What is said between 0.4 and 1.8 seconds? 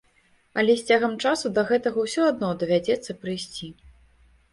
Але з цягам часу да